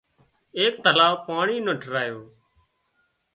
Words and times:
ايڪ 0.57 0.73
تلاوَ 0.83 1.13
پاڻي 1.27 1.57
نو 1.65 1.73
ٺاهرايو 1.81 2.19